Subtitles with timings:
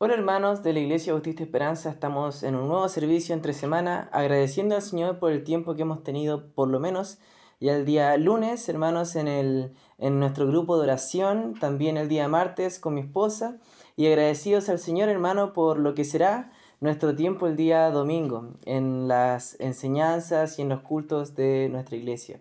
[0.00, 4.76] Hola hermanos de la Iglesia Bautista Esperanza, estamos en un nuevo servicio entre semana, agradeciendo
[4.76, 7.18] al Señor por el tiempo que hemos tenido, por lo menos
[7.58, 12.28] ya el día lunes, hermanos, en, el, en nuestro grupo de oración, también el día
[12.28, 13.58] martes con mi esposa,
[13.96, 19.08] y agradecidos al Señor, hermano, por lo que será nuestro tiempo el día domingo, en
[19.08, 22.38] las enseñanzas y en los cultos de nuestra iglesia.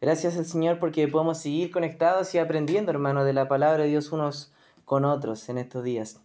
[0.00, 4.12] Gracias al Señor porque podemos seguir conectados y aprendiendo, hermano, de la palabra de Dios
[4.12, 4.52] unos
[4.84, 6.23] con otros en estos días.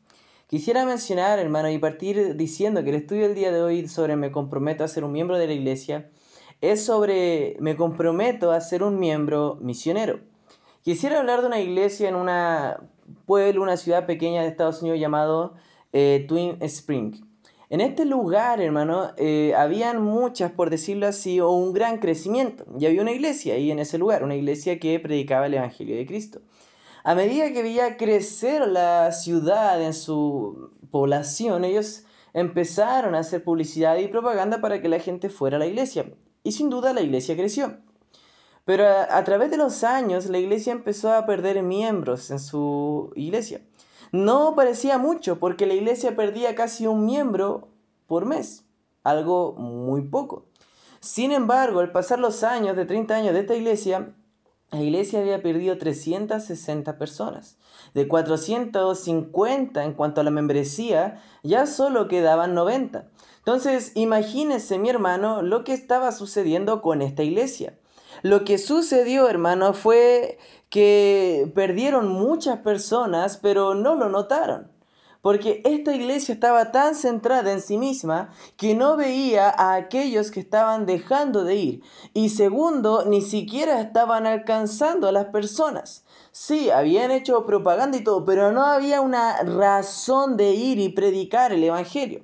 [0.50, 4.32] Quisiera mencionar, hermano, y partir diciendo que el estudio del día de hoy sobre me
[4.32, 6.10] comprometo a ser un miembro de la iglesia
[6.60, 10.22] es sobre me comprometo a ser un miembro misionero.
[10.82, 12.32] Quisiera hablar de una iglesia en un
[13.28, 15.54] pueblo, una ciudad pequeña de Estados Unidos llamado
[15.94, 17.14] eh, Twin Spring.
[17.70, 22.66] En este lugar, hermano, eh, habían muchas, por decirlo así, o un gran crecimiento.
[22.80, 26.08] Y había una iglesia ahí en ese lugar, una iglesia que predicaba el Evangelio de
[26.08, 26.42] Cristo.
[27.10, 33.98] A medida que veía crecer la ciudad en su población, ellos empezaron a hacer publicidad
[33.98, 36.06] y propaganda para que la gente fuera a la iglesia.
[36.44, 37.80] Y sin duda la iglesia creció.
[38.64, 43.62] Pero a, través de los años la iglesia empezó a perder miembros en su iglesia.
[44.12, 47.70] No parecía mucho porque la iglesia perdía casi un miembro
[48.06, 48.66] por mes,
[49.04, 50.46] algo muy poco.
[51.00, 54.14] Sin embargo, al pasar los años de 30 años de esta iglesia,
[54.72, 57.58] la iglesia había perdido 360 personas.
[57.94, 63.08] De 450 en cuanto a la membresía, ya solo quedaban 90.
[63.40, 67.80] Entonces, imagínese, mi hermano, lo que estaba sucediendo con esta iglesia.
[68.22, 70.38] Lo que sucedió, hermano, fue
[70.70, 74.72] que perdieron muchas personas, pero no lo notaron.
[75.22, 80.40] Porque esta iglesia estaba tan centrada en sí misma que no veía a aquellos que
[80.40, 81.84] estaban dejando de ir.
[82.14, 86.06] Y segundo, ni siquiera estaban alcanzando a las personas.
[86.32, 91.52] Sí, habían hecho propaganda y todo, pero no había una razón de ir y predicar
[91.52, 92.24] el Evangelio.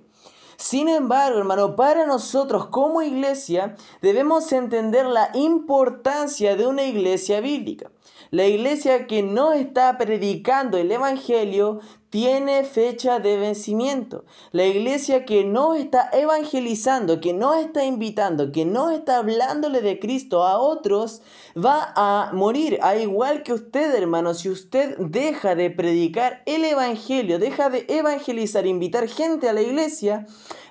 [0.57, 7.91] Sin embargo, hermano, para nosotros como iglesia debemos entender la importancia de una iglesia bíblica.
[8.31, 11.81] La iglesia que no está predicando el Evangelio
[12.15, 14.23] tiene fecha de vencimiento.
[14.53, 19.99] La iglesia que no está evangelizando, que no está invitando, que no está hablándole de
[19.99, 21.23] Cristo a otros,
[21.57, 22.79] va a morir.
[22.81, 28.65] A igual que usted, hermano, si usted deja de predicar el Evangelio, deja de evangelizar,
[28.65, 30.25] invitar gente a la iglesia,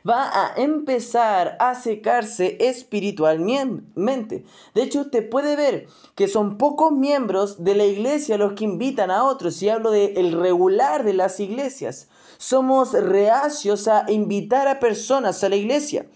[0.08, 4.44] va a empezar a secarse espiritualmente.
[4.74, 9.10] De hecho, usted puede ver que son pocos miembros de la iglesia los que invitan
[9.10, 9.62] a otros.
[9.62, 12.08] Y hablo del el regular de las iglesias.
[12.36, 16.06] Somos reacios a invitar a personas a la iglesia.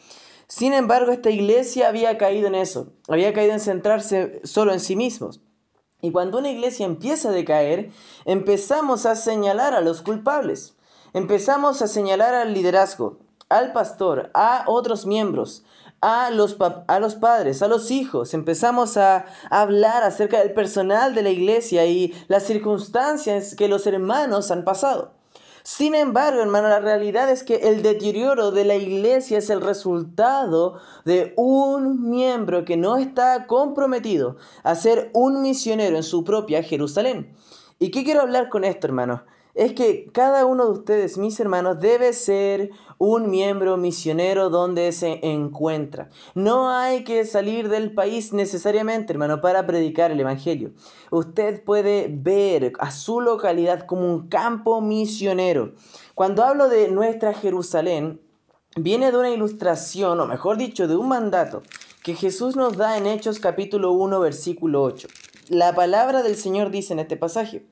[0.49, 2.93] Sin embargo, esta iglesia había caído en eso.
[3.09, 5.41] Había caído en centrarse solo en sí mismos.
[6.01, 7.91] Y cuando una iglesia empieza a decaer,
[8.25, 10.77] empezamos a señalar a los culpables.
[11.15, 15.65] Empezamos a señalar al liderazgo al pastor, a otros miembros,
[16.01, 18.35] a los, a los padres, a los hijos.
[18.35, 24.51] Empezamos a hablar acerca del personal de la iglesia y las circunstancias que los hermanos
[24.51, 25.13] han pasado.
[25.63, 30.81] Sin embargo, hermano, la realidad es que el deterioro de la iglesia es el resultado
[31.05, 37.35] de un miembro que no está comprometido a ser un misionero en su propia Jerusalén.
[37.79, 39.25] ¿Y qué quiero hablar con esto, hermano?
[39.59, 45.19] Es que cada uno de ustedes, mis hermanos, debe ser un miembro misionero donde se
[45.27, 46.11] encuentra.
[46.37, 50.71] No hay que salir del país necesariamente, hermano, para predicar el Evangelio.
[51.11, 55.73] Usted puede ver a su localidad como un campo misionero.
[56.15, 58.21] Cuando hablo de nuestra Jerusalén,
[58.77, 61.63] viene de una ilustración, o mejor dicho, de un mandato
[62.05, 65.09] que Jesús nos da en Hechos capítulo 1, versículo 8.
[65.49, 67.67] La palabra del Señor dice en este pasaje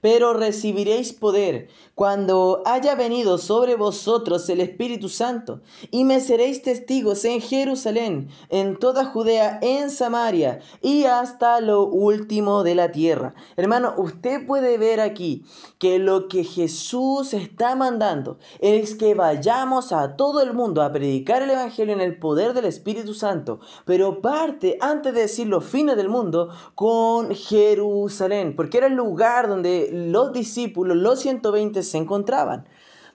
[0.00, 7.24] pero recibiréis poder cuando haya venido sobre vosotros el Espíritu Santo, y me seréis testigos
[7.24, 13.34] en Jerusalén, en toda Judea, en Samaria, y hasta lo último de la tierra.
[13.56, 15.44] Hermano, usted puede ver aquí
[15.80, 21.42] que lo que Jesús está mandando es que vayamos a todo el mundo a predicar
[21.42, 25.96] el Evangelio en el poder del Espíritu Santo, pero parte, antes de decir los fines
[25.96, 32.66] del mundo, con Jerusalén, porque era el lugar donde los discípulos, los 120, se encontraban.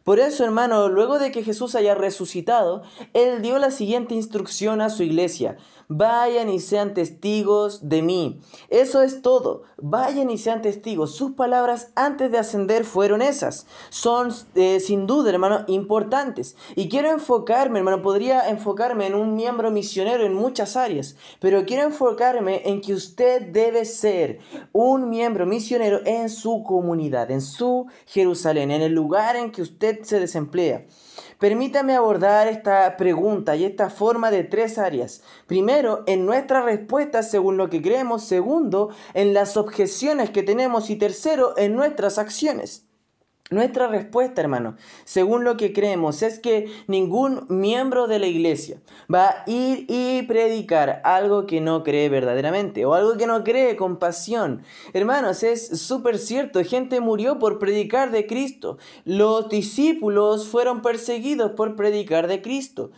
[0.04, 2.84] Por eso, hermano, luego de que Jesús haya resucitado,
[3.14, 5.56] Él dio la siguiente instrucción a su iglesia.
[5.96, 8.42] Vayan y sean testigos de mí.
[8.70, 9.62] Eso es todo.
[9.78, 11.16] Vayan y sean testigos.
[11.16, 13.68] Sus palabras antes de ascender fueron esas.
[13.90, 16.56] Son eh, sin duda, hermano, importantes.
[16.76, 21.84] Y quiero enfocarme, hermano, podría enfocarme en un miembro misionero en muchas áreas, pero quiero
[21.84, 24.40] enfocarme en que usted debe ser
[24.72, 30.02] un miembro misionero en su comunidad, en su Jerusalén, en el lugar en que usted
[30.02, 30.88] se desemplea.
[31.44, 35.24] Permítame abordar esta pregunta y esta forma de tres áreas.
[35.46, 38.24] Primero, en nuestra respuesta según lo que creemos.
[38.24, 40.90] Segundo, en las objeciones que tenemos.
[40.90, 42.88] Y tercero, en nuestras acciones.
[43.54, 48.82] Nuestra respuesta, hermano, según lo que creemos, es que ningún miembro de la iglesia
[49.14, 53.76] va a ir y predicar algo que no cree verdaderamente o algo que no cree
[53.76, 54.64] con pasión.
[54.94, 58.80] Hermanos, es súper cierto, gente murió por predicar de Cristo.
[59.06, 62.90] Los discípulos fueron perseguidos por predicar de Cristo.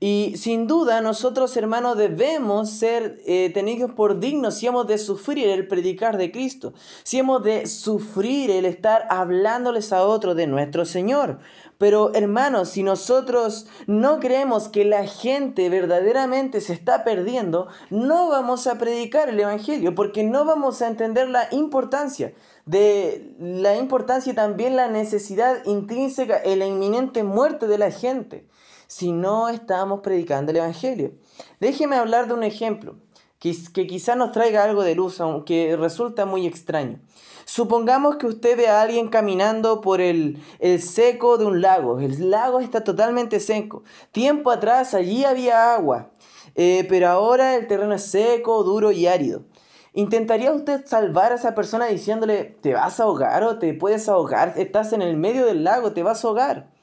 [0.00, 5.48] Y sin duda nosotros, hermanos, debemos ser eh, tenidos por dignos si hemos de sufrir
[5.48, 6.74] el predicar de Cristo,
[7.04, 11.38] si hemos de sufrir el estar hablándoles a otros de nuestro Señor.
[11.78, 18.66] Pero hermanos, si nosotros no creemos que la gente verdaderamente se está perdiendo, no vamos
[18.66, 22.32] a predicar el Evangelio porque no vamos a entender la importancia
[22.66, 28.46] de la importancia y también la necesidad intrínseca en la inminente muerte de la gente
[28.86, 31.12] si no estamos predicando el Evangelio.
[31.60, 32.96] Déjeme hablar de un ejemplo
[33.38, 37.00] que, que quizás nos traiga algo de luz, aunque resulta muy extraño.
[37.44, 42.00] Supongamos que usted ve a alguien caminando por el, el, seco de un lago.
[42.00, 43.82] El lago está totalmente seco.
[44.12, 46.10] Tiempo atrás allí había agua,
[46.54, 49.42] eh, pero ahora el terreno es seco, duro y árido.
[49.92, 54.54] ¿Intentaría usted salvar a esa persona diciéndole, te vas a ahogar o te puedes ahogar?
[54.56, 56.74] Estás en el medio del lago, te vas a ahogar.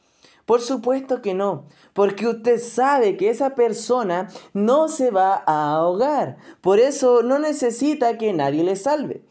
[0.45, 6.37] Por supuesto que no, porque usted sabe que esa persona no se va a ahogar.
[6.61, 9.23] Por eso no necesita que nadie le salve.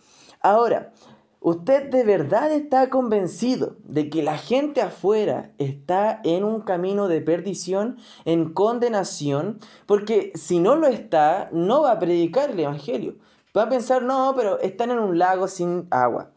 [0.43, 0.93] Ahora,
[1.42, 7.22] ¿Usted de verdad está convencido de que la gente afuera está en un camino de
[7.22, 7.96] perdición,
[8.26, 9.58] en condenación?
[9.87, 13.14] Porque si no lo está, no va a predicar el Evangelio.
[13.56, 16.31] Va a pensar, no, pero están en un lago sin agua.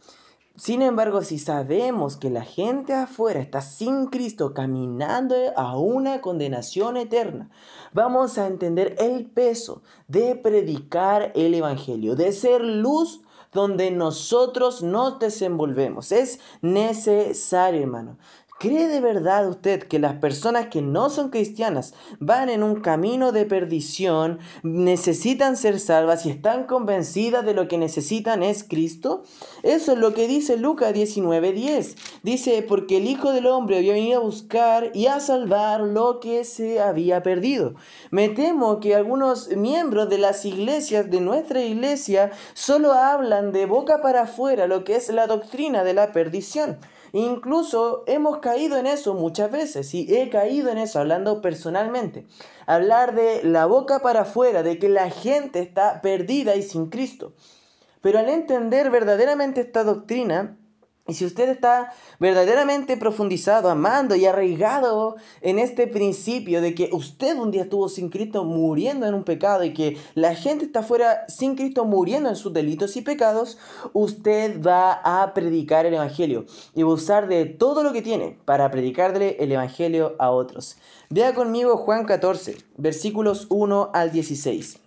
[0.55, 6.95] Sin embargo, si sabemos que la gente afuera está sin Cristo caminando a una condenación
[6.95, 7.49] eterna,
[7.91, 13.21] vamos a entender el peso de predicar el Evangelio, de ser luz
[13.53, 16.11] donde nosotros nos desenvolvemos.
[16.11, 18.17] Es necesario, hermano.
[18.59, 23.33] ¿Cree de verdad usted que las personas que no son cristianas van en un camino
[23.33, 29.23] de perdición, necesitan ser salvas y están convencidas de lo que necesitan es Cristo?
[29.63, 31.97] Eso es lo que dice Lucas 19:10.
[32.23, 36.45] Dice, porque el Hijo del Hombre había venido a buscar y a salvar lo que
[36.45, 37.73] se había perdido.
[38.11, 44.01] Me temo que algunos miembros de las iglesias, de nuestra iglesia, solo hablan de boca
[44.01, 46.77] para afuera lo que es la doctrina de la perdición.
[47.15, 52.25] Incluso hemos caído en eso muchas veces y he caído en eso hablando personalmente.
[52.65, 57.33] Hablar de la boca para afuera, de que la gente está perdida y sin Cristo.
[58.01, 60.57] Pero al entender verdaderamente esta doctrina,
[61.05, 67.37] y si usted está verdaderamente profundizado, amando y arraigado en este principio de que usted
[67.37, 71.25] un día estuvo sin Cristo muriendo en un pecado y que la gente está fuera
[71.27, 73.57] sin Cristo muriendo en sus delitos y pecados,
[73.91, 78.37] usted va a predicar el Evangelio y va a usar de todo lo que tiene
[78.45, 80.77] para predicarle el Evangelio a otros.
[81.09, 84.79] Vea conmigo Juan 14, versículos 1 al 16.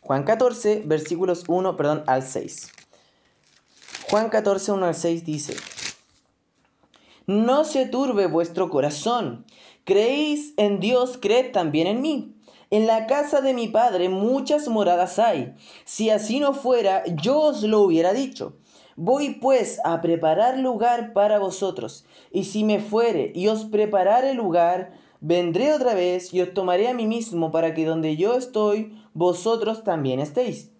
[0.00, 2.73] Juan 14, versículos 1, perdón, al 6.
[4.10, 5.56] Juan 14, 1 al 6 dice,
[7.26, 9.46] No se turbe vuestro corazón,
[9.84, 12.34] creéis en Dios, creed también en mí.
[12.70, 15.54] En la casa de mi Padre muchas moradas hay.
[15.84, 18.56] Si así no fuera, yo os lo hubiera dicho.
[18.96, 24.92] Voy pues a preparar lugar para vosotros, y si me fuere y os preparare lugar,
[25.20, 29.82] vendré otra vez y os tomaré a mí mismo para que donde yo estoy, vosotros
[29.82, 30.73] también estéis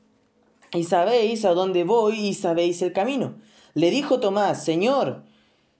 [0.74, 3.36] y sabéis a dónde voy y sabéis el camino.
[3.74, 5.22] Le dijo Tomás, Señor,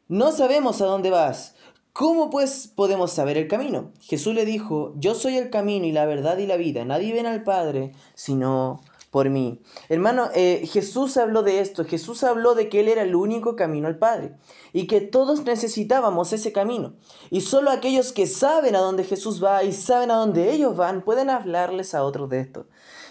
[0.08, 1.54] no sabemos a dónde vas.
[1.92, 3.92] ¿Cómo pues podemos saber el camino?
[4.00, 6.84] Jesús le dijo, yo soy el camino y la verdad y la vida.
[6.84, 8.80] Nadie viene al Padre sino
[9.12, 9.60] por mí.
[9.88, 11.84] Hermano, eh, Jesús habló de esto.
[11.84, 14.32] Jesús habló de que Él era el único camino al Padre
[14.72, 16.94] y que todos necesitábamos ese camino.
[17.30, 21.04] Y solo aquellos que saben a dónde Jesús va y saben a dónde ellos van
[21.04, 22.66] pueden hablarles a otros de esto.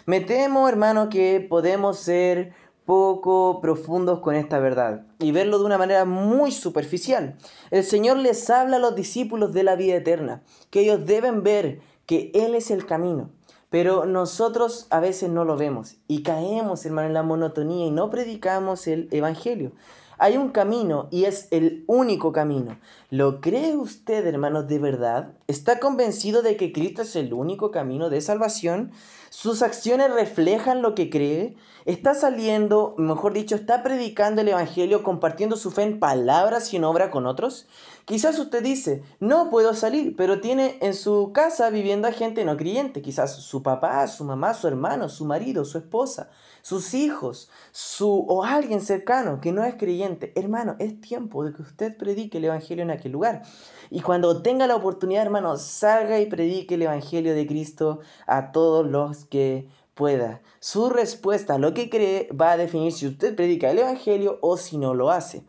[0.05, 2.51] Me temo, hermano, que podemos ser
[2.86, 7.38] poco profundos con esta verdad y verlo de una manera muy superficial.
[7.72, 11.79] El Señor les habla a los discípulos de la vida eterna, que ellos deben ver
[12.05, 13.29] que Él es el camino.
[13.69, 18.10] Pero nosotros a veces no lo vemos y caemos, hermano, en la monotonía y no
[18.10, 19.72] predicamos el Evangelio.
[20.19, 22.77] Hay un camino y es el único camino.
[23.10, 25.33] ¿Lo cree usted, hermano, de verdad?
[25.48, 28.91] ¿Está convencido de que Cristo es el único camino de salvación?
[29.35, 31.55] ¿Sus acciones reflejan lo que cree?
[31.85, 36.83] ¿Está saliendo, mejor dicho, está predicando el Evangelio, compartiendo su fe en palabras y en
[36.83, 37.65] obra con otros?
[38.05, 42.57] Quizás usted dice, no puedo salir, pero tiene en su casa viviendo a gente no
[42.57, 46.29] creyente, quizás su papá, su mamá, su hermano, su marido, su esposa,
[46.61, 50.31] sus hijos, su o alguien cercano que no es creyente.
[50.35, 53.41] Hermano, es tiempo de que usted predique el evangelio en aquel lugar.
[53.89, 58.85] Y cuando tenga la oportunidad, hermano, salga y predique el evangelio de Cristo a todos
[58.85, 60.41] los que pueda.
[60.59, 64.77] Su respuesta lo que cree va a definir si usted predica el evangelio o si
[64.77, 65.43] no lo hace.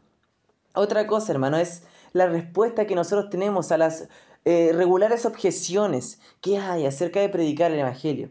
[0.74, 4.08] Otra cosa, hermano, es la respuesta que nosotros tenemos a las
[4.44, 8.28] eh, regulares objeciones que hay acerca de predicar el Evangelio.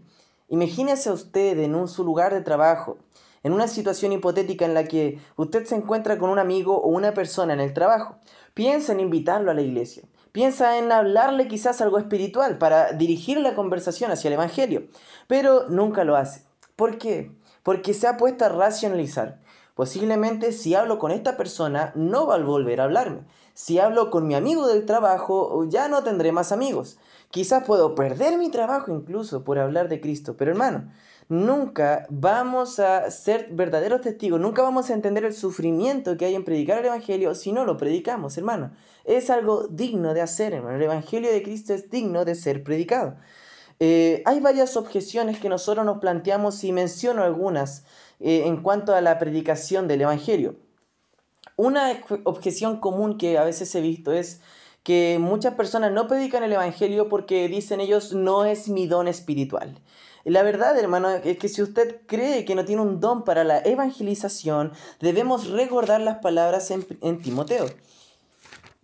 [0.47, 2.97] Imagínese usted en un, su lugar de trabajo,
[3.41, 7.13] en una situación hipotética en la que usted se encuentra con un amigo o una
[7.13, 8.17] persona en el trabajo.
[8.53, 10.03] Piensa en invitarlo a la iglesia.
[10.33, 14.87] Piensa en hablarle quizás algo espiritual para dirigir la conversación hacia el Evangelio,
[15.27, 16.43] pero nunca lo hace.
[16.75, 17.31] ¿Por qué?
[17.61, 19.39] Porque se ha puesto a racionalizar.
[19.75, 23.27] Posiblemente si hablo con esta persona no va a volver a hablarme.
[23.53, 26.97] Si hablo con mi amigo del trabajo ya no tendré más amigos.
[27.29, 30.35] Quizás puedo perder mi trabajo incluso por hablar de Cristo.
[30.35, 30.91] Pero hermano,
[31.29, 36.43] nunca vamos a ser verdaderos testigos, nunca vamos a entender el sufrimiento que hay en
[36.43, 38.71] predicar el Evangelio si no lo predicamos, hermano.
[39.05, 40.77] Es algo digno de hacer, hermano.
[40.77, 43.15] El Evangelio de Cristo es digno de ser predicado.
[43.79, 47.85] Eh, hay varias objeciones que nosotros nos planteamos y menciono algunas
[48.19, 50.55] eh, en cuanto a la predicación del Evangelio.
[51.55, 54.41] Una objeción común que a veces he visto es
[54.83, 59.79] que muchas personas no predican el Evangelio porque dicen ellos no es mi don espiritual.
[60.25, 63.59] La verdad, hermano, es que si usted cree que no tiene un don para la
[63.59, 67.65] evangelización, debemos recordar las palabras en, en Timoteo.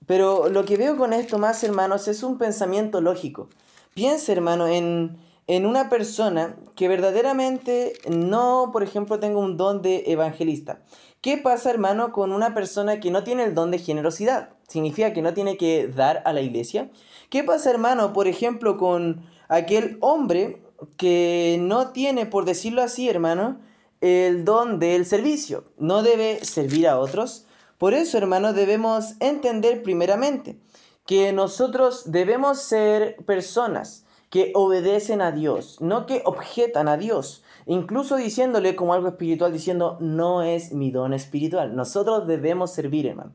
[0.05, 3.47] Pero lo que veo con esto más, hermanos, es un pensamiento lógico.
[3.93, 5.17] Piense, hermano, en,
[5.47, 10.81] en una persona que verdaderamente no, por ejemplo, tenga un don de evangelista.
[11.21, 14.49] ¿Qué pasa, hermano, con una persona que no tiene el don de generosidad?
[14.67, 16.89] Significa que no tiene que dar a la iglesia.
[17.29, 20.61] ¿Qué pasa, hermano, por ejemplo, con aquel hombre
[20.97, 23.59] que no tiene, por decirlo así, hermano,
[24.01, 25.65] el don del servicio?
[25.77, 27.45] No debe servir a otros.
[27.77, 30.59] Por eso, hermano, debemos entender primeramente
[31.05, 38.15] que nosotros debemos ser personas que obedecen a Dios, no que objetan a Dios, incluso
[38.15, 41.75] diciéndole como algo espiritual, diciendo, no es mi don espiritual.
[41.75, 43.31] Nosotros debemos servir, hermano.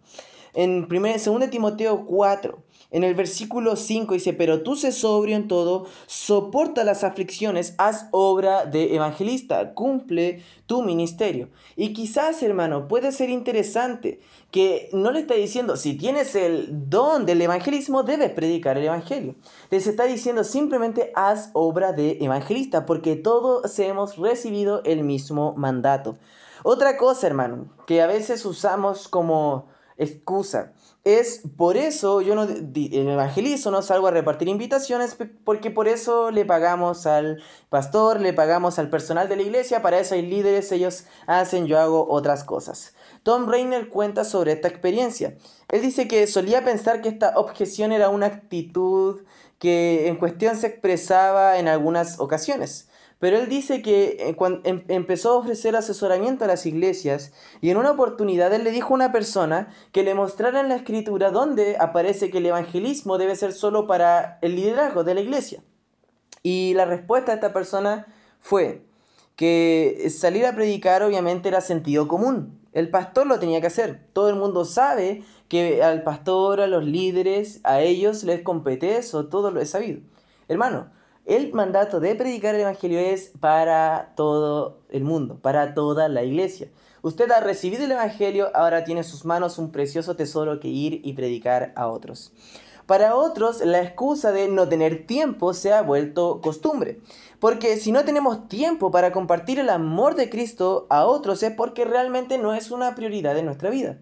[0.55, 2.59] En 2 Timoteo 4,
[2.93, 8.07] en el versículo 5 dice, pero tú sé sobrio en todo, soporta las aflicciones, haz
[8.13, 11.49] obra de evangelista, cumple tu ministerio.
[11.75, 14.21] Y quizás, hermano, puede ser interesante
[14.53, 19.35] que no le está diciendo, si tienes el don del evangelismo, debes predicar el evangelio.
[19.71, 26.17] Les está diciendo simplemente haz obra de evangelista, porque todos hemos recibido el mismo mandato.
[26.63, 30.73] Otra cosa, hermano, que a veces usamos como excusa.
[31.05, 36.47] Es por eso yo no evangelizo, no salgo a repartir invitaciones, porque por eso le
[36.47, 41.05] pagamos al pastor, le pagamos al personal de la iglesia, para eso hay líderes, ellos
[41.27, 42.95] hacen, yo hago otras cosas.
[43.23, 45.37] Tom Rainer cuenta sobre esta experiencia.
[45.69, 49.25] Él dice que solía pensar que esta objeción era una actitud
[49.59, 52.89] que en cuestión se expresaba en algunas ocasiones.
[53.25, 57.71] Pero él dice que eh, cuando em, empezó a ofrecer asesoramiento a las iglesias y
[57.71, 61.31] en una oportunidad él le dijo a una persona que le mostrara en la escritura
[61.31, 65.63] donde aparece que el evangelismo debe ser solo para el liderazgo de la iglesia.
[66.43, 68.07] Y la respuesta de esta persona
[68.41, 68.85] fue
[69.37, 72.61] que salir a predicar obviamente era sentido común.
[72.75, 74.07] El pastor lo tenía que hacer.
[74.13, 79.29] Todo el mundo sabe que al pastor, a los líderes, a ellos les compete eso,
[79.29, 80.01] todo lo he sabido.
[80.47, 80.91] Hermano,
[81.27, 86.69] el mandato de predicar el Evangelio es para todo el mundo, para toda la iglesia.
[87.03, 91.01] Usted ha recibido el Evangelio, ahora tiene en sus manos un precioso tesoro que ir
[91.05, 92.33] y predicar a otros.
[92.87, 97.01] Para otros, la excusa de no tener tiempo se ha vuelto costumbre.
[97.41, 101.87] Porque si no tenemos tiempo para compartir el amor de Cristo a otros es porque
[101.87, 103.99] realmente no es una prioridad en nuestra vida.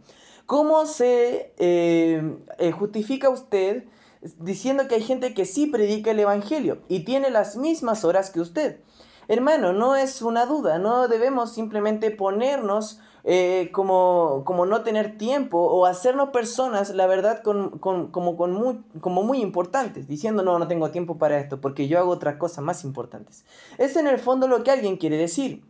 [0.47, 3.85] ¿Cómo se eh, eh, justifica usted
[4.39, 8.41] diciendo que hay gente que sí predica el Evangelio y tiene las mismas horas que
[8.41, 8.81] usted.
[9.29, 15.59] Hermano, no es una duda, no debemos simplemente ponernos eh, como, como no tener tiempo
[15.59, 20.59] o hacernos personas, la verdad, con, con, como, con muy, como muy importantes, diciendo, no,
[20.59, 23.45] no tengo tiempo para esto, porque yo hago otras cosas más importantes.
[23.79, 25.65] Es en el fondo lo que alguien quiere decir.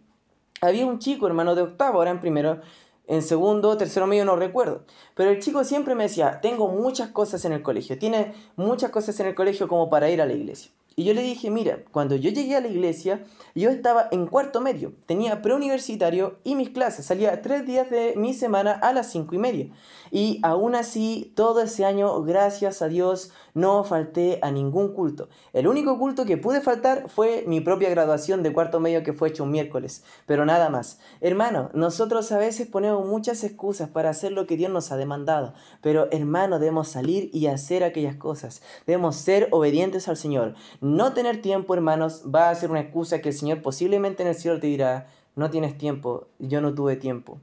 [0.63, 2.61] Había un chico, hermano de octavo, ahora en primero,
[3.07, 4.85] en segundo, tercero medio no recuerdo.
[5.15, 9.19] Pero el chico siempre me decía, tengo muchas cosas en el colegio, tiene muchas cosas
[9.21, 10.71] en el colegio como para ir a la iglesia.
[10.95, 14.61] Y yo le dije, mira, cuando yo llegué a la iglesia, yo estaba en cuarto
[14.61, 19.35] medio, tenía preuniversitario y mis clases, salía tres días de mi semana a las cinco
[19.35, 19.69] y media.
[20.11, 25.29] Y aún así, todo ese año, gracias a Dios, no falté a ningún culto.
[25.53, 29.29] El único culto que pude faltar fue mi propia graduación de cuarto medio que fue
[29.29, 30.99] hecho un miércoles, pero nada más.
[31.21, 35.55] Hermano, nosotros a veces ponemos muchas excusas para hacer lo que Dios nos ha demandado,
[35.81, 38.63] pero hermano, debemos salir y hacer aquellas cosas.
[38.87, 40.55] Debemos ser obedientes al Señor.
[40.81, 44.35] No tener tiempo, hermanos, va a ser una excusa que el Señor posiblemente en el
[44.35, 47.39] cielo te dirá, no tienes tiempo, yo no tuve tiempo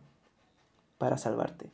[0.97, 1.71] para salvarte.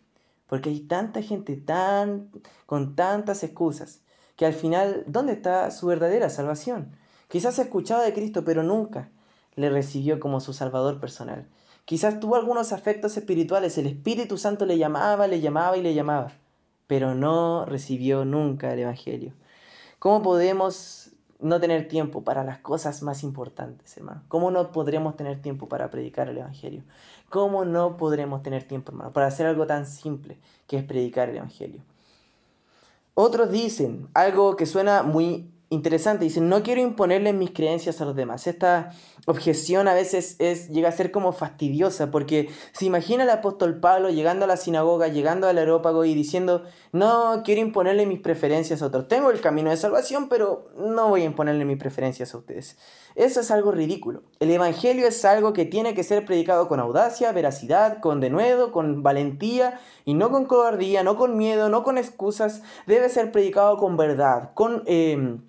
[0.47, 2.29] Porque hay tanta gente tan
[2.65, 4.01] con tantas excusas
[4.35, 6.95] que al final, ¿dónde está su verdadera salvación?
[7.27, 9.09] Quizás ha escuchado de Cristo, pero nunca
[9.55, 11.47] le recibió como su Salvador personal.
[11.85, 16.31] Quizás tuvo algunos afectos espirituales, el Espíritu Santo le llamaba, le llamaba y le llamaba,
[16.87, 19.33] pero no recibió nunca el Evangelio.
[19.99, 24.23] ¿Cómo podemos no tener tiempo para las cosas más importantes, hermano?
[24.27, 26.83] ¿Cómo no podremos tener tiempo para predicar el Evangelio?
[27.29, 30.37] ¿Cómo no podremos tener tiempo, hermano, para hacer algo tan simple
[30.67, 31.81] que es predicar el Evangelio?
[33.15, 36.25] Otros dicen algo que suena muy interesante.
[36.25, 38.45] Dicen, no quiero imponerle mis creencias a los demás.
[38.45, 38.91] Esta
[39.25, 44.09] objeción a veces es, llega a ser como fastidiosa, porque se imagina el apóstol Pablo
[44.09, 48.87] llegando a la sinagoga, llegando al aerópago y diciendo, no quiero imponerle mis preferencias a
[48.87, 49.07] otros.
[49.07, 52.77] Tengo el camino de salvación, pero no voy a imponerle mis preferencias a ustedes.
[53.15, 54.23] Eso es algo ridículo.
[54.39, 59.01] El Evangelio es algo que tiene que ser predicado con audacia, veracidad, con denuedo, con
[59.01, 62.61] valentía, y no con cobardía, no con miedo, no con excusas.
[62.85, 64.83] Debe ser predicado con verdad, con...
[64.85, 65.41] Em,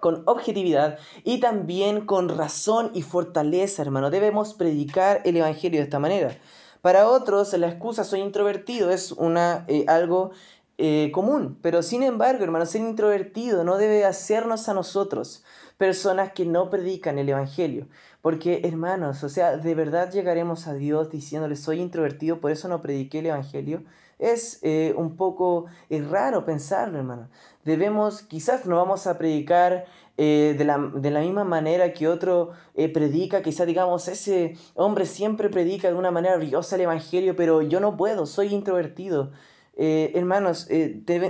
[0.00, 4.10] con objetividad y también con razón y fortaleza, hermano.
[4.10, 6.36] Debemos predicar el Evangelio de esta manera.
[6.82, 10.30] Para otros, la excusa soy introvertido es una, eh, algo
[10.78, 15.44] eh, común, pero sin embargo, hermano, ser introvertido no debe hacernos a nosotros
[15.76, 17.86] personas que no predican el Evangelio.
[18.22, 22.82] Porque, hermanos, o sea, ¿de verdad llegaremos a Dios diciéndole soy introvertido, por eso no
[22.82, 23.82] prediqué el Evangelio?
[24.20, 27.28] Es eh, un poco raro pensarlo, hermano
[27.64, 29.86] debemos, quizás no vamos a predicar
[30.16, 35.88] eh, de, la, misma manera que otro eh, predica, quizás digamos, ese hombre siempre predica
[35.88, 39.30] de una manera brillosa el Evangelio, pero yo no puedo, soy introvertido.
[39.76, 40.68] Eh, hermanos,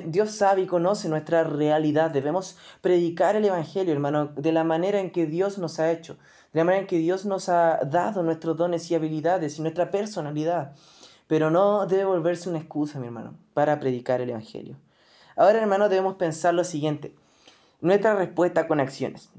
[0.06, 2.10] Dios sabe y conoce nuestra realidad.
[2.10, 6.14] Debemos predicar el Evangelio, hermano, de la manera en que Dios nos ha hecho,
[6.52, 9.92] de la manera en que Dios nos ha dado nuestros dones y habilidades y nuestra
[9.92, 10.74] personalidad.
[11.30, 14.74] Pero no debe volverse una excusa, mi hermano, para predicar el Evangelio.
[15.36, 17.14] Ahora, hermano, debemos pensar lo siguiente.
[17.80, 19.30] Nuestra respuesta con acciones.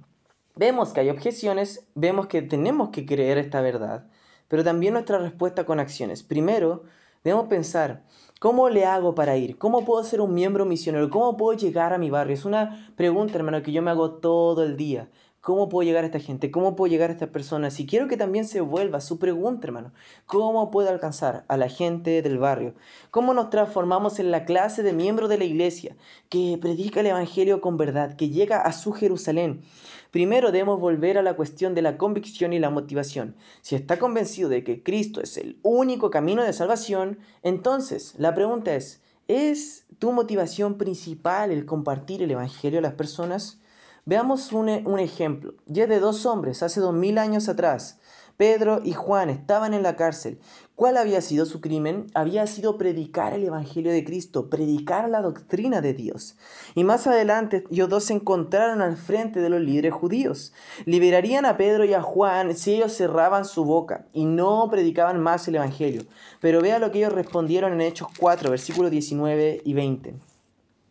[0.55, 4.05] Vemos que hay objeciones, vemos que tenemos que creer esta verdad,
[4.47, 6.23] pero también nuestra respuesta con acciones.
[6.23, 6.83] Primero,
[7.25, 8.03] debemos pensar,
[8.39, 9.57] ¿cómo le hago para ir?
[9.57, 11.09] ¿Cómo puedo ser un miembro misionero?
[11.09, 12.35] ¿Cómo puedo llegar a mi barrio?
[12.35, 15.09] Es una pregunta, hermano, que yo me hago todo el día.
[15.41, 16.51] ¿Cómo puedo llegar a esta gente?
[16.51, 17.79] ¿Cómo puedo llegar a estas personas?
[17.79, 19.91] Y quiero que también se vuelva su pregunta, hermano.
[20.27, 22.75] ¿Cómo puedo alcanzar a la gente del barrio?
[23.09, 25.95] ¿Cómo nos transformamos en la clase de miembro de la iglesia
[26.29, 29.63] que predica el Evangelio con verdad, que llega a su Jerusalén?
[30.11, 33.35] Primero debemos volver a la cuestión de la convicción y la motivación.
[33.63, 38.75] Si está convencido de que Cristo es el único camino de salvación, entonces la pregunta
[38.75, 43.60] es, ¿es tu motivación principal el compartir el Evangelio a las personas?
[44.05, 45.53] Veamos un, un ejemplo.
[45.67, 47.99] Ya de dos hombres, hace dos mil años atrás,
[48.41, 50.39] Pedro y Juan estaban en la cárcel.
[50.73, 52.07] ¿Cuál había sido su crimen?
[52.15, 56.37] Había sido predicar el Evangelio de Cristo, predicar la doctrina de Dios.
[56.73, 60.53] Y más adelante ellos dos se encontraron al frente de los líderes judíos.
[60.85, 65.47] Liberarían a Pedro y a Juan si ellos cerraban su boca y no predicaban más
[65.47, 66.01] el Evangelio.
[66.39, 70.15] Pero vea lo que ellos respondieron en Hechos 4, versículos 19 y 20.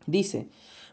[0.06, 0.48] Dice,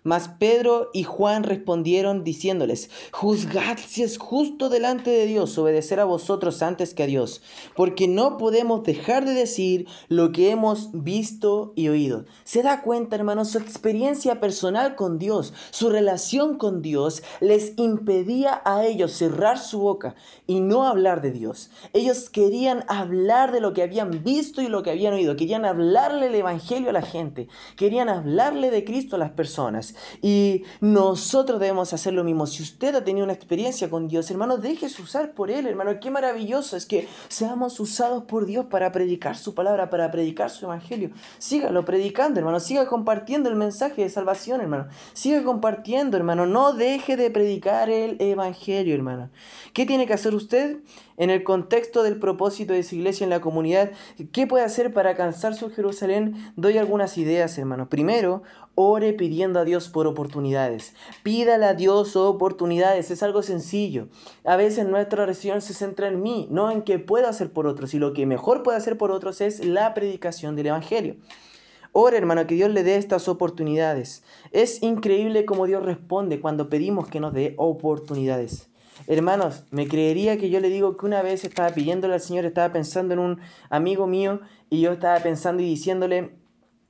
[0.07, 6.05] mas Pedro y Juan respondieron diciéndoles, Juzgad si es justo delante de Dios obedecer a
[6.05, 7.41] vosotros antes que a Dios,
[7.75, 12.23] porque no podemos dejar de decir lo que hemos visto y oído.
[12.45, 18.61] Se da cuenta, hermanos, su experiencia personal con Dios, su relación con Dios, les impedía
[18.63, 20.15] a ellos cerrar su boca
[20.45, 21.69] y no hablar de Dios.
[21.91, 26.27] Ellos querían hablar de lo que habían visto y lo que habían oído, querían hablarle
[26.27, 29.95] el Evangelio a la gente, querían hablarle de Cristo a las personas.
[30.21, 32.47] Y nosotros debemos hacer lo mismo.
[32.47, 35.99] Si usted ha tenido una experiencia con Dios, hermano, déjese usar por Él, hermano.
[35.99, 40.65] Qué maravilloso es que seamos usados por Dios para predicar su palabra, para predicar su
[40.65, 41.11] evangelio.
[41.37, 42.59] Sígalo predicando, hermano.
[42.59, 44.87] Siga compartiendo el mensaje de salvación, hermano.
[45.13, 46.45] Siga compartiendo, hermano.
[46.45, 49.29] No deje de predicar el evangelio, hermano.
[49.73, 50.77] ¿Qué tiene que hacer usted?
[51.17, 53.91] En el contexto del propósito de su iglesia en la comunidad,
[54.31, 56.35] ¿qué puede hacer para alcanzar su Jerusalén?
[56.55, 57.89] Doy algunas ideas, hermano.
[57.89, 58.43] Primero,
[58.75, 60.93] ore pidiendo a Dios por oportunidades.
[61.23, 64.09] Pídale a Dios oportunidades, es algo sencillo.
[64.45, 67.95] A veces nuestra oración se centra en mí, no en qué puedo hacer por otros,
[67.95, 71.15] y lo que mejor puedo hacer por otros es la predicación del Evangelio.
[71.93, 74.23] Ore, hermano, que Dios le dé estas oportunidades.
[74.51, 78.69] Es increíble cómo Dios responde cuando pedimos que nos dé oportunidades.
[79.09, 82.73] Hermanos, me creería que yo le digo que una vez estaba pidiéndole al Señor, estaba
[82.73, 83.39] pensando en un
[83.69, 86.36] amigo mío y yo estaba pensando y diciéndole,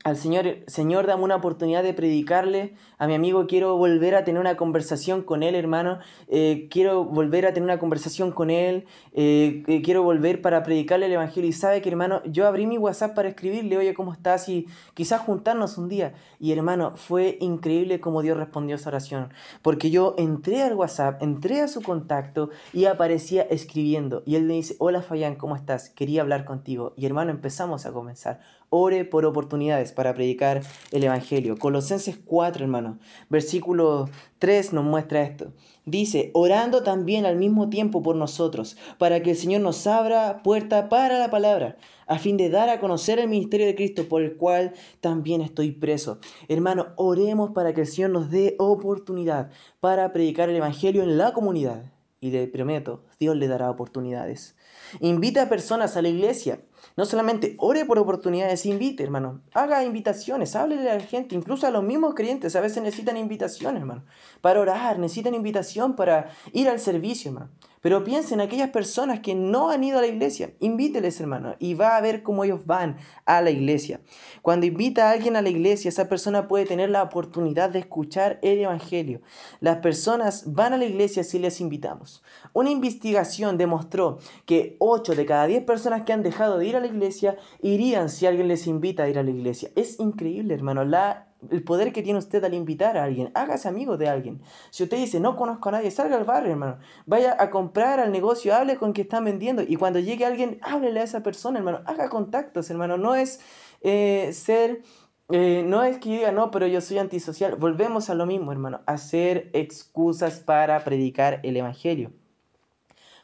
[0.07, 4.39] al Señor, Señor, dame una oportunidad de predicarle a mi amigo, quiero volver a tener
[4.39, 9.65] una conversación con él, hermano, eh, quiero volver a tener una conversación con él, eh,
[9.67, 11.49] eh, quiero volver para predicarle el Evangelio.
[11.49, 14.47] Y sabe que, hermano, yo abrí mi WhatsApp para escribirle, oye, ¿cómo estás?
[14.47, 16.13] Y quizás juntarnos un día.
[16.39, 21.21] Y, hermano, fue increíble cómo Dios respondió a esa oración, porque yo entré al WhatsApp,
[21.21, 24.23] entré a su contacto y aparecía escribiendo.
[24.25, 25.89] Y él me dice, hola Fayán, ¿cómo estás?
[25.89, 26.93] Quería hablar contigo.
[26.95, 28.39] Y, hermano, empezamos a comenzar.
[28.69, 31.57] Ore por oportunidades para predicar el Evangelio.
[31.57, 32.99] Colosenses 4, hermano.
[33.29, 35.53] Versículo 3 nos muestra esto.
[35.85, 40.89] Dice, orando también al mismo tiempo por nosotros, para que el Señor nos abra puerta
[40.89, 41.77] para la palabra,
[42.07, 45.71] a fin de dar a conocer el ministerio de Cristo por el cual también estoy
[45.71, 46.19] preso.
[46.49, 49.49] Hermano, oremos para que el Señor nos dé oportunidad
[49.79, 51.96] para predicar el Evangelio en la comunidad.
[52.19, 54.55] Y le prometo, Dios le dará oportunidades.
[55.01, 56.61] Invita a personas a la iglesia.
[56.95, 59.41] No solamente ore por oportunidades, invite, hermano.
[59.53, 62.55] Haga invitaciones, háblele a la gente, incluso a los mismos creyentes.
[62.55, 64.03] A veces necesitan invitación, hermano.
[64.41, 67.51] Para orar, necesitan invitación para ir al servicio, hermano.
[67.81, 70.53] Pero piensen en aquellas personas que no han ido a la iglesia.
[70.59, 74.01] Invíteles, hermano, y va a ver cómo ellos van a la iglesia.
[74.41, 78.39] Cuando invita a alguien a la iglesia, esa persona puede tener la oportunidad de escuchar
[78.41, 79.21] el Evangelio.
[79.59, 82.23] Las personas van a la iglesia si les invitamos.
[82.53, 86.79] Una investigación demostró que 8 de cada 10 personas que han dejado de ir a
[86.79, 89.69] la iglesia irían si alguien les invita a ir a la iglesia.
[89.75, 90.83] Es increíble, hermano.
[90.83, 93.31] La el poder que tiene usted al invitar a alguien.
[93.33, 94.41] Hágase amigo de alguien.
[94.69, 96.79] Si usted dice, no conozco a nadie, salga al barrio, hermano.
[97.05, 99.61] Vaya a comprar al negocio, hable con quien están vendiendo.
[99.61, 101.81] Y cuando llegue alguien, háblele a esa persona, hermano.
[101.85, 102.97] Haga contactos, hermano.
[102.97, 103.39] No es
[103.81, 104.83] eh, ser...
[105.29, 107.55] Eh, no es que diga, no, pero yo soy antisocial.
[107.55, 108.81] Volvemos a lo mismo, hermano.
[108.85, 112.13] Hacer excusas para predicar el Evangelio.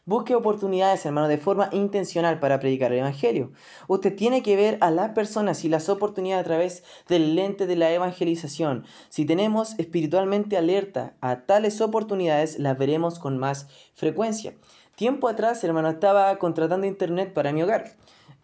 [0.05, 3.53] Busque oportunidades, hermano, de forma intencional para predicar el Evangelio.
[3.87, 7.77] Usted tiene que ver a las personas y las oportunidades a través del lente de
[7.77, 8.83] la evangelización.
[9.07, 14.55] Si tenemos espiritualmente alerta a tales oportunidades, las veremos con más frecuencia.
[14.97, 17.95] Tiempo atrás, hermano, estaba contratando internet para mi hogar.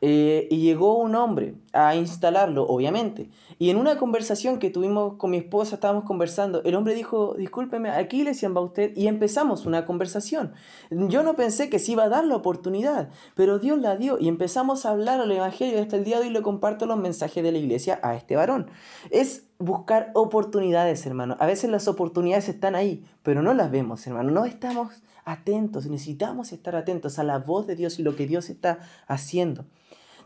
[0.01, 3.29] Eh, y llegó un hombre a instalarlo, obviamente.
[3.57, 7.89] Y en una conversación que tuvimos con mi esposa, estábamos conversando, el hombre dijo, discúlpeme,
[7.89, 8.95] ¿a qué iglesia va usted?
[8.95, 10.53] Y empezamos una conversación.
[10.89, 14.29] Yo no pensé que se iba a dar la oportunidad, pero Dios la dio y
[14.29, 15.81] empezamos a hablar al Evangelio.
[15.81, 18.67] Hasta el día de hoy le comparto los mensajes de la iglesia a este varón.
[19.11, 21.35] Es buscar oportunidades, hermano.
[21.39, 24.31] A veces las oportunidades están ahí, pero no las vemos, hermano.
[24.31, 28.49] No estamos atentos, necesitamos estar atentos a la voz de Dios y lo que Dios
[28.49, 29.65] está haciendo.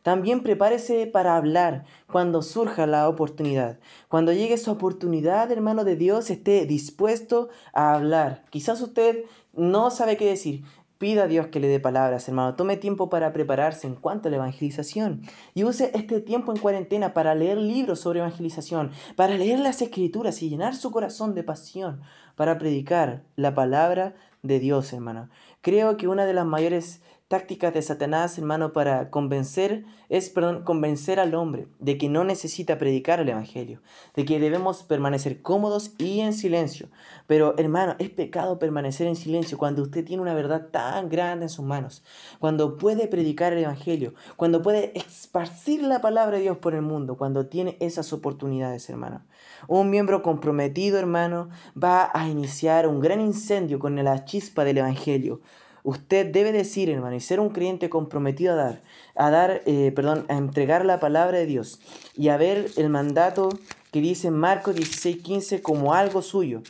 [0.03, 3.79] También prepárese para hablar cuando surja la oportunidad.
[4.09, 8.43] Cuando llegue esa oportunidad, hermano de Dios, esté dispuesto a hablar.
[8.49, 10.63] Quizás usted no sabe qué decir.
[10.99, 12.55] Pida a Dios que le dé palabras, hermano.
[12.55, 15.23] Tome tiempo para prepararse en cuanto a la evangelización.
[15.53, 20.41] Y use este tiempo en cuarentena para leer libros sobre evangelización, para leer las escrituras
[20.41, 22.01] y llenar su corazón de pasión
[22.35, 25.29] para predicar la palabra de Dios, hermano.
[25.61, 31.19] Creo que una de las mayores tácticas de Satanás, hermano, para convencer, es, perdón, convencer
[31.19, 33.81] al hombre de que no necesita predicar el Evangelio,
[34.15, 36.89] de que debemos permanecer cómodos y en silencio.
[37.25, 41.49] Pero, hermano, es pecado permanecer en silencio cuando usted tiene una verdad tan grande en
[41.49, 42.03] sus manos,
[42.39, 47.17] cuando puede predicar el Evangelio, cuando puede esparcir la palabra de Dios por el mundo,
[47.17, 49.25] cuando tiene esas oportunidades, hermano.
[49.67, 51.49] Un miembro comprometido, hermano,
[51.81, 55.41] va a iniciar un gran incendio con la chispa del Evangelio
[55.83, 58.81] Usted debe decir, hermano, y ser un creyente comprometido a dar,
[59.15, 61.81] a dar, eh, perdón, a entregar la palabra de Dios
[62.15, 63.49] y a ver el mandato
[63.91, 66.63] que dice Marcos 16:15 como algo suyo.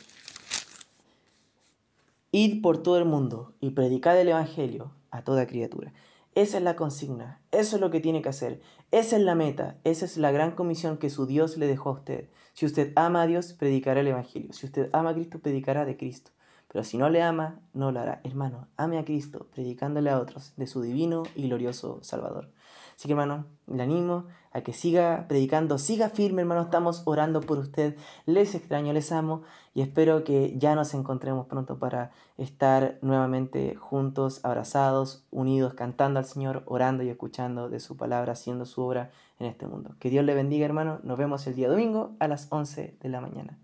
[2.32, 5.92] Id por todo el mundo y predicad el Evangelio a toda criatura.
[6.34, 8.60] Esa es la consigna, eso es lo que tiene que hacer.
[8.90, 11.92] Esa es la meta, esa es la gran comisión que su Dios le dejó a
[11.92, 12.28] usted.
[12.54, 14.52] Si usted ama a Dios, predicará el Evangelio.
[14.52, 16.32] Si usted ama a Cristo, predicará de Cristo.
[16.74, 18.20] Pero si no le ama, no lo hará.
[18.24, 22.48] Hermano, ame a Cristo, predicándole a otros de su divino y glorioso Salvador.
[22.96, 27.58] Así que hermano, le animo a que siga predicando, siga firme hermano, estamos orando por
[27.58, 33.76] usted, les extraño, les amo y espero que ya nos encontremos pronto para estar nuevamente
[33.76, 39.12] juntos, abrazados, unidos, cantando al Señor, orando y escuchando de su palabra, haciendo su obra
[39.38, 39.94] en este mundo.
[40.00, 43.20] Que Dios le bendiga hermano, nos vemos el día domingo a las 11 de la
[43.20, 43.60] mañana.